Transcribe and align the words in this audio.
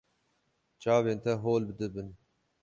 Çavên 0.81 1.19
te 1.23 1.33
hol 1.43 1.63
dibin. 1.77 2.09